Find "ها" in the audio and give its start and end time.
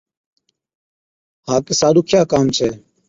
1.45-1.55